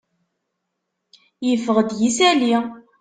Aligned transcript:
Yeffeɣ-d 1.47 1.89
yisali. 1.99 2.55